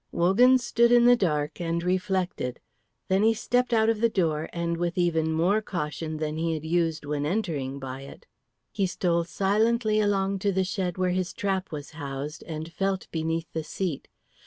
[0.11, 2.59] Wogan stood in the dark and reflected.
[3.07, 7.05] Then he stepped out of the door with even more caution than he had used
[7.05, 8.25] when entering by it.
[8.71, 13.53] He stole silently along to the shed where his trap was housed, and felt beneath
[13.53, 14.07] the seat.